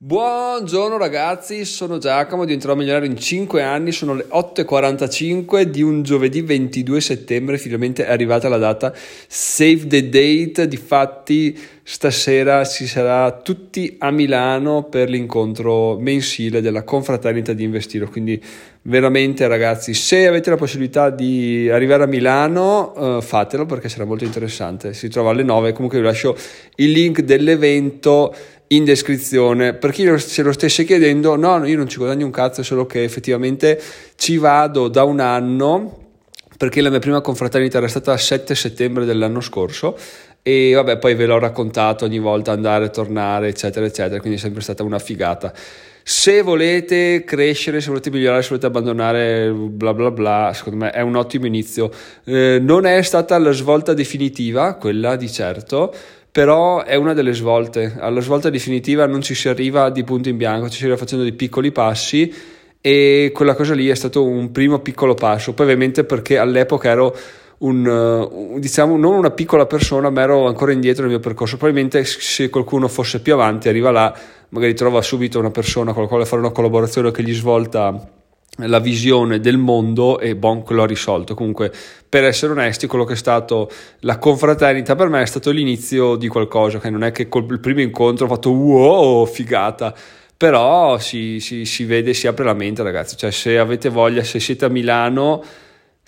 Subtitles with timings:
[0.00, 6.40] Buongiorno ragazzi, sono Giacomo, diventerò milionario in 5 anni, sono le 8.45 di un giovedì
[6.40, 13.96] 22 settembre, finalmente è arrivata la data, save the date, difatti stasera ci sarà tutti
[13.98, 18.40] a Milano per l'incontro mensile della confraternita di Investiro, quindi
[18.82, 24.22] veramente ragazzi se avete la possibilità di arrivare a Milano uh, fatelo perché sarà molto
[24.22, 26.36] interessante, si trova alle 9, comunque vi lascio
[26.76, 28.32] il link dell'evento
[28.68, 29.74] in descrizione.
[29.74, 33.02] Per chi se lo stesse chiedendo, no, io non ci guadagno un cazzo, solo che
[33.02, 33.80] effettivamente
[34.16, 36.06] ci vado da un anno
[36.58, 39.96] perché la mia prima confraternita era stata il 7 settembre dell'anno scorso
[40.42, 44.40] e vabbè poi ve l'ho raccontato ogni volta andare e tornare eccetera eccetera quindi è
[44.40, 45.52] sempre stata una figata
[46.02, 51.00] se volete crescere se volete migliorare se volete abbandonare bla bla bla secondo me è
[51.00, 51.90] un ottimo inizio
[52.24, 55.94] eh, non è stata la svolta definitiva quella di certo
[56.30, 57.96] però è una delle svolte.
[57.98, 61.24] Alla svolta definitiva non ci si arriva di punto in bianco, ci si arriva facendo
[61.24, 62.32] dei piccoli passi
[62.80, 65.54] e quella cosa lì è stato un primo piccolo passo.
[65.54, 67.16] Poi ovviamente perché all'epoca ero
[67.58, 71.56] un, diciamo non una piccola persona, ma ero ancora indietro nel mio percorso.
[71.56, 74.14] Probabilmente se qualcuno fosse più avanti, arriva là,
[74.50, 78.16] magari trova subito una persona con la quale fare una collaborazione che gli svolta
[78.66, 81.34] la visione del mondo e bon, quello ha risolto.
[81.34, 81.72] Comunque,
[82.08, 83.70] per essere onesti, quello che è stato
[84.00, 87.80] la confraternita per me è stato l'inizio di qualcosa, che non è che col primo
[87.80, 89.94] incontro ho fatto wow, figata,
[90.36, 94.40] però si, si, si vede, si apre la mente ragazzi, cioè se avete voglia, se
[94.40, 95.42] siete a Milano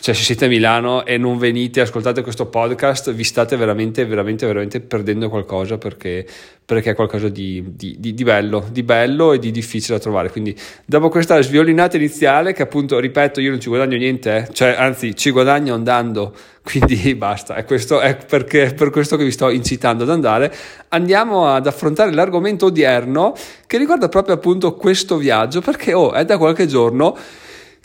[0.00, 4.46] cioè, se siete a Milano e non venite, ascoltate questo podcast, vi state veramente, veramente,
[4.46, 6.26] veramente perdendo qualcosa perché,
[6.64, 10.30] perché è qualcosa di, di, di, di, bello, di bello e di difficile da trovare.
[10.30, 10.56] Quindi,
[10.86, 15.14] dopo questa sviolinata iniziale, che appunto, ripeto, io non ci guadagno niente, eh, cioè, anzi,
[15.14, 16.34] ci guadagno andando,
[16.64, 17.54] quindi basta.
[17.56, 20.50] È, questo, è, perché, per questo che vi sto incitando ad andare.
[20.88, 23.34] Andiamo ad affrontare l'argomento odierno
[23.66, 27.14] che riguarda proprio appunto questo viaggio, perché oh, è da qualche giorno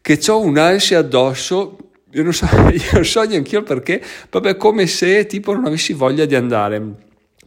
[0.02, 1.76] che ho un'ansia addosso
[2.16, 5.94] io non so, io non so neanche io perché, proprio come se tipo non avessi
[5.94, 6.81] voglia di andare.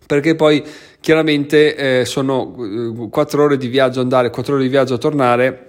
[0.06, 0.64] Perché poi
[1.00, 5.68] chiaramente eh, sono 4 eh, ore di viaggio andare, 4 ore di viaggio a tornare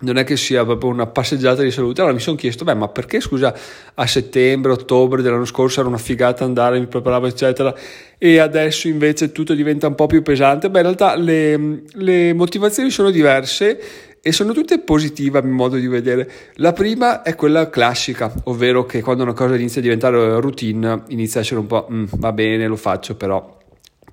[0.00, 2.00] non è che sia proprio una passeggiata di salute.
[2.00, 3.52] Allora mi sono chiesto, beh, ma perché scusa
[3.94, 7.74] a settembre, ottobre dell'anno scorso era una figata andare, mi preparavo, eccetera,
[8.16, 10.70] e adesso invece tutto diventa un po' più pesante?
[10.70, 13.80] Beh, in realtà le, le motivazioni sono diverse
[14.20, 16.30] e sono tutte positive a mio modo di vedere.
[16.54, 21.40] La prima è quella classica, ovvero che quando una cosa inizia a diventare routine, inizia
[21.40, 23.57] a essere un po' mm, va bene, lo faccio, però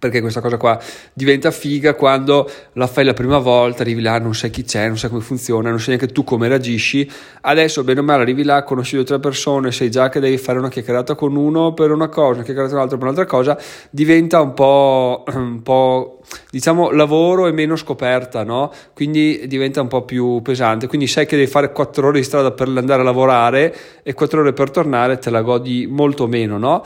[0.05, 0.79] perché questa cosa qua
[1.13, 4.97] diventa figa quando la fai la prima volta, arrivi là, non sai chi c'è, non
[4.97, 7.09] sai come funziona, non sai neanche tu come reagisci.
[7.41, 10.37] Adesso, bene o male, arrivi là, conosci due o tre persone, sai già che devi
[10.37, 13.57] fare una chiacchierata con uno per una cosa, una chiacchierata con l'altro per un'altra cosa,
[13.89, 18.71] diventa un po', un po' diciamo, lavoro e meno scoperta, no?
[18.93, 20.87] Quindi diventa un po' più pesante.
[20.87, 24.41] Quindi sai che devi fare quattro ore di strada per andare a lavorare e quattro
[24.41, 26.83] ore per tornare, te la godi molto meno, no?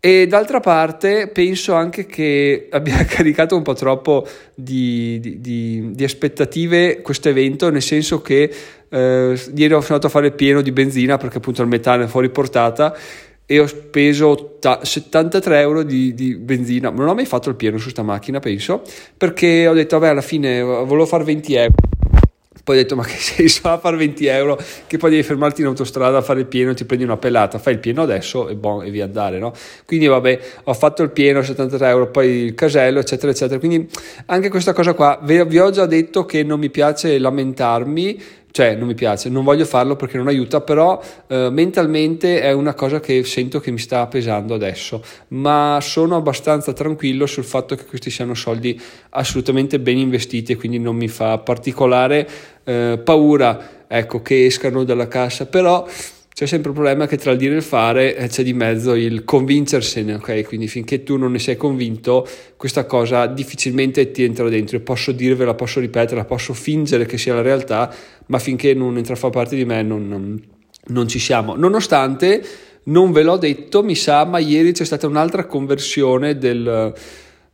[0.00, 6.04] E d'altra parte penso anche che abbia caricato un po' troppo di, di, di, di
[6.04, 8.48] aspettative questo evento, nel senso che
[8.88, 12.30] eh, ieri ho finito a fare pieno di benzina perché appunto il metano è fuori
[12.30, 12.96] portata
[13.44, 16.90] e ho speso ta- 73 euro di, di, benzina.
[16.90, 18.82] Non ho mai fatto il pieno su questa macchina, penso,
[19.16, 21.74] perché ho detto, vabbè, alla fine volevo fare 20 euro
[22.68, 25.68] poi ho detto ma che senso ha fare 20 euro che poi devi fermarti in
[25.68, 28.84] autostrada a fare il pieno ti prendi una pelata fai il pieno adesso e, bon,
[28.84, 29.54] e via andare no?
[29.86, 33.88] quindi vabbè ho fatto il pieno 73 euro poi il casello eccetera eccetera quindi
[34.26, 38.86] anche questa cosa qua vi ho già detto che non mi piace lamentarmi cioè non
[38.86, 43.22] mi piace, non voglio farlo perché non aiuta, però eh, mentalmente è una cosa che
[43.24, 48.34] sento che mi sta pesando adesso, ma sono abbastanza tranquillo sul fatto che questi siano
[48.34, 52.28] soldi assolutamente ben investiti e quindi non mi fa particolare
[52.64, 55.86] eh, paura ecco, che escano dalla cassa, però
[56.38, 58.94] c'è sempre il problema che tra il dire e il fare eh, c'è di mezzo
[58.94, 60.44] il convincersene, ok?
[60.44, 62.24] Quindi finché tu non ne sei convinto,
[62.56, 64.76] questa cosa difficilmente ti entra dentro.
[64.76, 67.92] Io posso dirvela, posso ripeterla, posso fingere che sia la realtà,
[68.26, 70.40] ma finché non entra a far parte di me non,
[70.84, 71.56] non ci siamo.
[71.56, 72.40] Nonostante,
[72.84, 76.94] non ve l'ho detto, mi sa, ma ieri c'è stata un'altra conversione del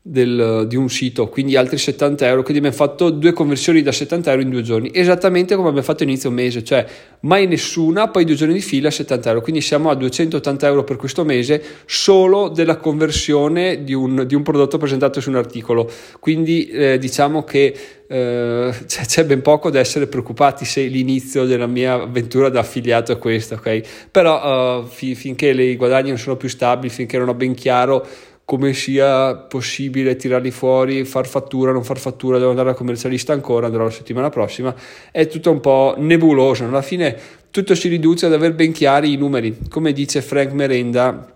[0.06, 2.42] del, di un sito, quindi altri 70 euro.
[2.42, 6.02] Quindi abbiamo fatto due conversioni da 70 euro in due giorni, esattamente come abbiamo fatto
[6.02, 6.84] inizio mese, cioè
[7.20, 9.40] mai nessuna, poi due giorni di fila 70 euro.
[9.40, 14.42] Quindi siamo a 280 euro per questo mese solo della conversione di un, di un
[14.42, 15.90] prodotto presentato su un articolo.
[16.20, 17.74] Quindi eh, diciamo che
[18.06, 23.12] eh, c'è, c'è, ben poco da essere preoccupati se l'inizio della mia avventura da affiliato
[23.12, 23.80] è questo, ok?
[24.10, 28.06] Però uh, fi, finché i guadagni non sono più stabili, finché non ho ben chiaro
[28.44, 33.66] come sia possibile tirarli fuori, far fattura, non far fattura, devo andare al commercialista ancora,
[33.66, 34.74] andrò la settimana prossima,
[35.10, 37.16] è tutto un po' nebuloso, alla fine
[37.50, 41.32] tutto si riduce ad aver ben chiari i numeri, come dice Frank Merenda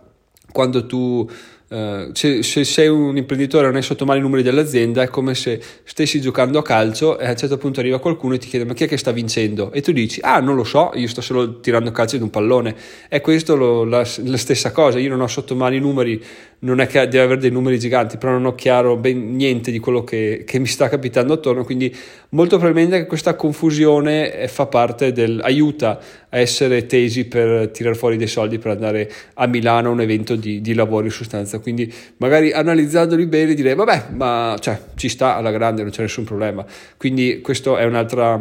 [0.53, 1.29] quando tu
[1.69, 5.09] Uh, se, se, sei un imprenditore e non hai sotto mano i numeri dell'azienda è
[5.09, 8.49] come se stessi giocando a calcio e a un certo punto arriva qualcuno e ti
[8.49, 9.71] chiede ma chi è che sta vincendo?
[9.73, 12.75] E tu dici ah non lo so io sto solo tirando calcio di un pallone.
[13.07, 16.25] È questo lo, la, la, stessa cosa io non ho sotto mano i numeri
[16.61, 19.79] non è che deve avere dei numeri giganti però non ho chiaro ben niente di
[19.79, 21.95] quello che, che mi sta capitando attorno quindi
[22.31, 25.99] molto probabilmente questa confusione fa parte del aiuta
[26.31, 30.37] a essere tesi per tirare fuori dei soldi per andare a Milano a un evento
[30.37, 31.59] di, di lavoro in sostanza.
[31.59, 36.25] Quindi magari analizzandoli bene direi vabbè, ma cioè, ci sta alla grande, non c'è nessun
[36.25, 36.65] problema.
[36.97, 38.39] Quindi questo è un'altra,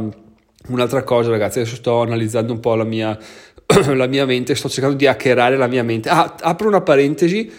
[0.67, 3.17] un'altra cosa ragazzi, adesso sto analizzando un po' la mia,
[3.93, 6.09] la mia mente, sto cercando di hackerare la mia mente.
[6.09, 7.49] Ah, apro una parentesi,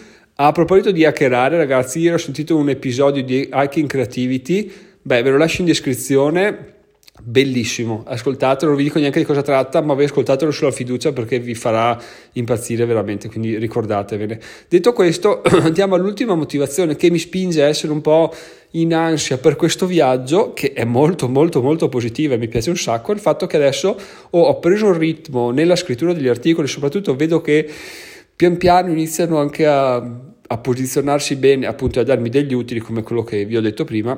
[0.41, 4.71] a proposito di hackerare ragazzi, ieri ho sentito un episodio di Hacking Creativity,
[5.01, 6.77] beh ve lo lascio in descrizione.
[7.21, 11.39] Bellissimo, ascoltatelo, non vi dico neanche di cosa tratta, ma voi ascoltatelo sulla fiducia perché
[11.39, 12.01] vi farà
[12.33, 14.39] impazzire veramente, quindi ricordatevene.
[14.69, 18.33] Detto questo, andiamo all'ultima motivazione che mi spinge a essere un po'
[18.71, 22.77] in ansia per questo viaggio, che è molto molto molto positiva e mi piace un
[22.77, 23.97] sacco, il fatto che adesso
[24.29, 27.69] ho preso un ritmo nella scrittura degli articoli, soprattutto vedo che
[28.39, 33.21] pian piano iniziano anche a, a posizionarsi bene, appunto a darmi degli utili come quello
[33.21, 34.17] che vi ho detto prima.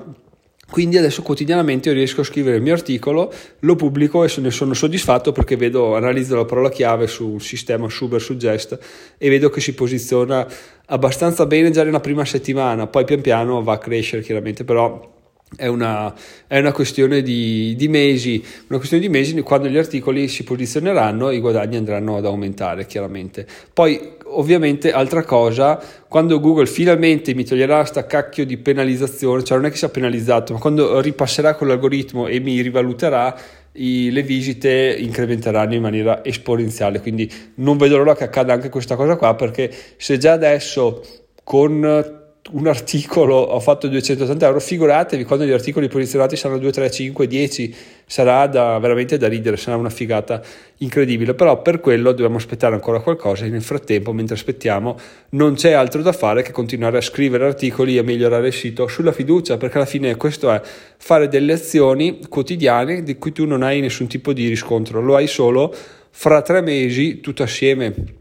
[0.69, 4.75] Quindi adesso quotidianamente io riesco a scrivere il mio articolo, lo pubblico e ne sono
[4.75, 8.77] soddisfatto perché vedo, analizzo la parola chiave sul sistema Suber Suggest
[9.17, 10.47] e vedo che si posiziona
[10.85, 15.10] abbastanza bene già nella prima settimana, poi pian piano va a crescere chiaramente, però
[15.55, 16.13] è una,
[16.47, 21.29] è una questione di, di, mesi, una questione di mesi quando gli articoli si posizioneranno
[21.31, 23.45] i guadagni andranno ad aumentare chiaramente.
[23.73, 29.67] Poi ovviamente altra cosa, quando Google finalmente mi toglierà sta cacchio di penalizzazione, cioè non
[29.67, 33.37] è che sia penalizzato, ma quando ripasserà con l'algoritmo e mi rivaluterà
[33.73, 38.95] i, le visite incrementeranno in maniera esponenziale, quindi non vedo l'ora che accada anche questa
[38.95, 41.03] cosa qua perché se già adesso
[41.43, 46.91] con un articolo ho fatto 280 euro, figuratevi quando gli articoli posizionati saranno 2, 3,
[46.91, 50.41] 5, 10, sarà da, veramente da ridere, sarà una figata
[50.77, 54.97] incredibile, però per quello dobbiamo aspettare ancora qualcosa e nel frattempo, mentre aspettiamo,
[55.29, 59.11] non c'è altro da fare che continuare a scrivere articoli e migliorare il sito sulla
[59.11, 60.59] fiducia, perché alla fine questo è
[60.97, 65.27] fare delle azioni quotidiane di cui tu non hai nessun tipo di riscontro, lo hai
[65.27, 65.73] solo
[66.09, 68.19] fra tre mesi tutto assieme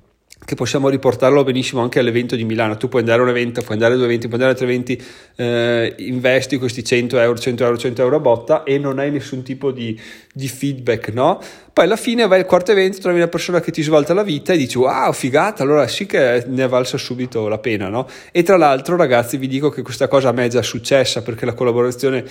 [0.50, 2.76] che possiamo riportarlo benissimo anche all'evento di Milano.
[2.76, 4.66] Tu puoi andare a un evento, puoi andare a due eventi, puoi andare a tre
[4.66, 5.00] eventi,
[5.36, 9.44] eh, investi questi 100 euro, 100 euro, 100 euro a botta e non hai nessun
[9.44, 9.96] tipo di,
[10.34, 11.40] di, feedback, no?
[11.72, 14.52] Poi alla fine vai al quarto evento, trovi una persona che ti svolta la vita
[14.52, 18.08] e dici wow, figata, allora sì che ne è valsa subito la pena, no?
[18.32, 21.44] E tra l'altro ragazzi vi dico che questa cosa a me è già successa perché
[21.44, 22.24] la collaborazione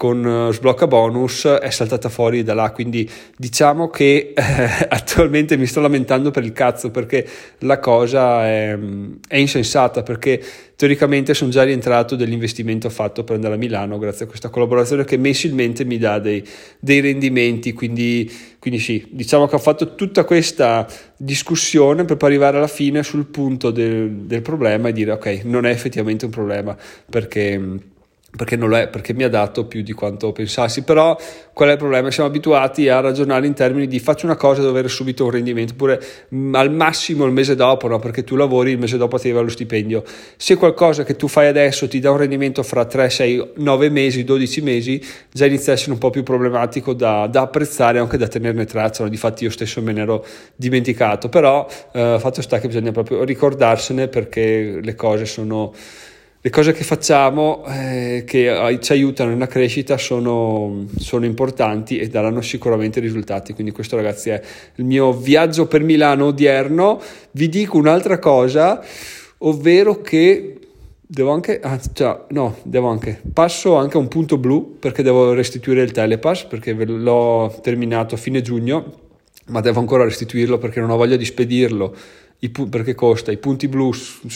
[0.00, 3.06] con uh, Sblocca Bonus è saltata fuori da là, quindi
[3.36, 4.42] diciamo che eh,
[4.88, 8.78] attualmente mi sto lamentando per il cazzo perché la cosa è,
[9.28, 10.42] è, insensata, perché
[10.74, 15.18] teoricamente sono già rientrato dell'investimento fatto per andare a Milano grazie a questa collaborazione che
[15.18, 16.42] mensilmente mi dà dei,
[16.78, 22.56] dei rendimenti, quindi, quindi sì, diciamo che ho fatto tutta questa discussione per poi arrivare
[22.56, 26.74] alla fine sul punto del, del problema e dire ok, non è effettivamente un problema
[27.10, 27.88] perché
[28.36, 31.16] perché non lo è, perché mi ha dato più di quanto pensassi, però
[31.52, 32.10] qual è il problema?
[32.10, 35.30] Siamo abituati a ragionare in termini di faccio una cosa e devo avere subito un
[35.32, 36.00] rendimento, oppure
[36.34, 37.98] mm, al massimo il mese dopo, no?
[37.98, 40.04] perché tu lavori il mese dopo ti arriva lo stipendio.
[40.36, 44.22] Se qualcosa che tu fai adesso ti dà un rendimento fra 3, 6, 9 mesi,
[44.22, 48.16] 12 mesi, già inizia a essere un po' più problematico da, da apprezzare e anche
[48.16, 49.10] da tenerne traccia, no?
[49.10, 54.06] difatti io stesso me ne ero dimenticato, però eh, fatto sta che bisogna proprio ricordarsene
[54.06, 55.72] perché le cose sono
[56.42, 62.40] le cose che facciamo eh, che ci aiutano nella crescita sono, sono, importanti e daranno
[62.40, 63.52] sicuramente risultati.
[63.52, 64.40] Quindi questo ragazzi è
[64.76, 66.98] il mio viaggio per Milano odierno.
[67.32, 68.82] Vi dico un'altra cosa,
[69.38, 70.58] ovvero che
[71.06, 75.34] devo anche, ah, cioè, no, devo anche, passo anche a un punto blu perché devo
[75.34, 78.92] restituire il telepass perché l'ho terminato a fine giugno,
[79.48, 81.94] ma devo ancora restituirlo perché non ho voglia di spedirlo
[82.48, 83.90] pu- perché costa, i punti blu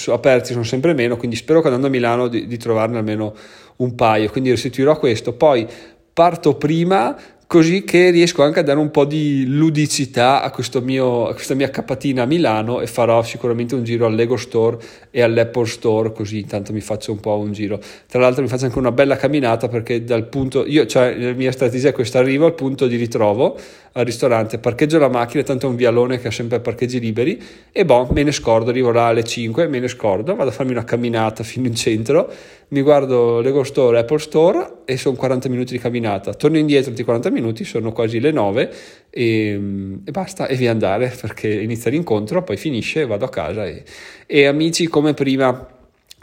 [0.09, 3.35] aperti sono sempre meno, quindi spero che andando a Milano di, di trovarne almeno
[3.77, 5.67] un paio, quindi restituirò questo, poi
[6.13, 7.17] parto prima
[7.55, 11.71] così che riesco anche a dare un po' di ludicità a, mio, a questa mia
[11.71, 14.77] capatina a Milano e farò sicuramente un giro al Lego Store
[15.13, 17.79] e all'Apple Store, così intanto mi faccio un po' un giro.
[18.09, 21.53] Tra l'altro mi faccio anche una bella camminata perché dal punto, io, cioè la mia
[21.53, 23.57] strategia è questa, arrivo al punto di ritrovo
[23.97, 27.85] al ristorante, parcheggio la macchina, tanto è un vialone che ha sempre parcheggi liberi e
[27.85, 30.83] boh, me ne scordo, arrivo là alle 5, me ne scordo, vado a farmi una
[30.83, 32.29] camminata fino in centro,
[32.69, 37.05] mi guardo Lego Store, Apple Store e sono 40 minuti di camminata, torno indietro di
[37.05, 38.73] 40 minuti, sono quasi le 9
[39.11, 39.61] e,
[40.05, 43.83] e basta e via andare perché inizia l'incontro, poi finisce vado a casa e,
[44.27, 45.69] e amici come prima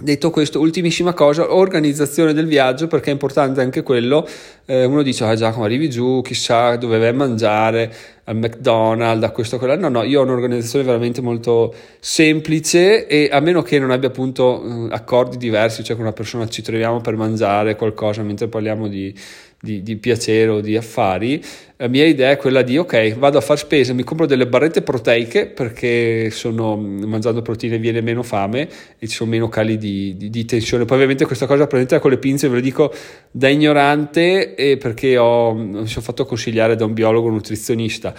[0.02, 4.28] Detto questo, ultimissima cosa, organizzazione del viaggio, perché è importante anche quello.
[4.66, 9.30] Eh, uno dice, ah Giacomo, arrivi giù, chissà dove vai a mangiare, al McDonald's, a
[9.30, 9.76] questo, quello.
[9.76, 14.64] No, no, io ho un'organizzazione veramente molto semplice e a meno che non abbia appunto
[14.64, 19.14] eh, accordi diversi, cioè con una persona ci troviamo per mangiare qualcosa mentre parliamo di,
[19.62, 21.42] di, di, piacere o di affari,
[21.78, 24.82] la mia idea è quella di ok, vado a fare spesa, mi compro delle barrette
[24.82, 30.32] proteiche perché sono, mangiando proteine viene meno fame e ci sono meno cali di, di,
[30.32, 30.86] di tensione.
[30.86, 32.92] Poi ovviamente questa cosa prendetela con le pinze, ve lo dico
[33.30, 38.16] da ignorante e perché ho, mi sono fatto consigliare da un biologo nutrizionista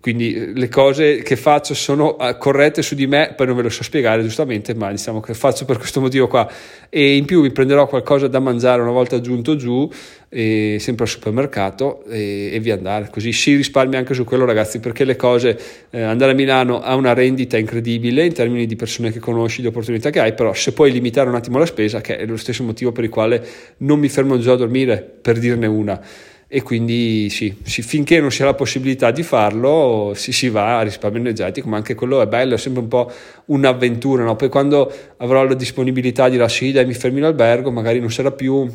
[0.00, 3.62] quindi eh, le cose che faccio sono eh, corrette su di me, poi non ve
[3.62, 6.50] lo so spiegare giustamente, ma diciamo che faccio per questo motivo qua.
[6.88, 9.88] E in più mi prenderò qualcosa da mangiare una volta giunto giù,
[10.34, 13.10] e sempre al supermercato e, e via andare.
[13.10, 15.58] Così si risparmia anche su quello, ragazzi, perché le cose,
[15.90, 19.66] eh, andare a Milano ha una rendita incredibile in termini di persone che conosci, di
[19.66, 22.62] opportunità che hai, però se puoi limitare un attimo la spesa, che è lo stesso
[22.64, 23.46] motivo per il quale
[23.78, 26.00] non mi fermo già a dormire, per dirne una
[26.54, 30.82] e quindi sì, sì, finché non ha la possibilità di farlo si, si, va a
[30.82, 33.10] risparmio energetico, ma anche quello è bello, è sempre un po'
[33.46, 34.36] un'avventura, no?
[34.36, 38.32] poi quando avrò la disponibilità di la sfida e mi fermi albergo magari non sarà
[38.32, 38.70] più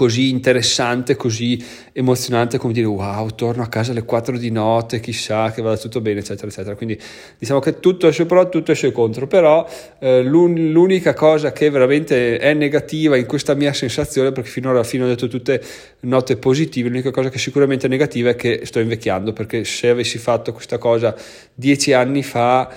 [0.00, 5.50] così interessante, così emozionante come dire wow, torno a casa alle 4 di notte, chissà
[5.52, 6.74] che vada tutto bene, eccetera, eccetera.
[6.74, 6.98] Quindi
[7.38, 9.68] diciamo che tutto suo pro, tutto suo contro, però
[9.98, 15.04] eh, l'unica cosa che veramente è negativa in questa mia sensazione, perché finora alla fine
[15.04, 15.62] ho detto tutte
[16.00, 20.16] note positive, l'unica cosa che sicuramente è negativa è che sto invecchiando, perché se avessi
[20.16, 21.14] fatto questa cosa
[21.54, 22.72] dieci anni fa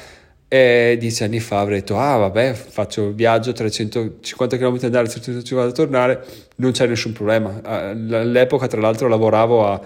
[0.54, 5.72] e dieci anni fa avrei detto, ah vabbè, faccio il viaggio 350 km andare, 350
[5.72, 6.24] tornare,
[6.58, 7.60] non c'è nessun problema.
[7.64, 9.82] All'epoca, tra l'altro, lavoravo a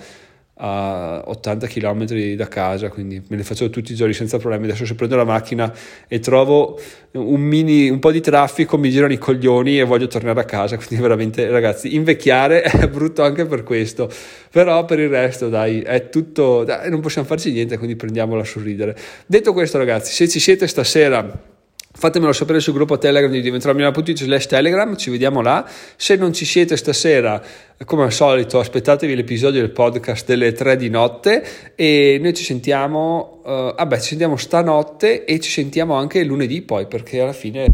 [0.57, 4.65] a 80 km da casa, quindi me ne faccio tutti i giorni senza problemi.
[4.65, 5.73] Adesso se prendo la macchina
[6.07, 6.79] e trovo
[7.11, 10.77] un, mini, un po' di traffico, mi girano i coglioni e voglio tornare a casa.
[10.77, 14.09] Quindi veramente, ragazzi, invecchiare è brutto anche per questo.
[14.51, 18.45] Però per il resto, dai, è tutto, dai, non possiamo farci niente, quindi prendiamola a
[18.45, 18.95] sorridere.
[19.25, 21.55] Detto questo, ragazzi, se ci siete stasera
[21.97, 25.67] fatemelo sapere sul gruppo Telegram di diventarmilano.it slash Telegram, ci vediamo là.
[25.95, 27.41] Se non ci siete stasera,
[27.85, 31.43] come al solito, aspettatevi l'episodio del podcast delle 3 di notte
[31.75, 36.85] e noi ci sentiamo, uh, vabbè, ci sentiamo stanotte e ci sentiamo anche lunedì poi,
[36.85, 37.71] perché alla fine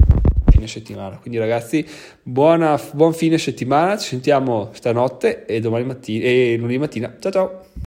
[0.49, 1.17] fine settimana.
[1.17, 1.85] Quindi ragazzi,
[2.21, 7.15] buona, buon fine settimana, ci sentiamo stanotte e domani mattina e lunedì mattina.
[7.19, 7.73] Ciao ciao!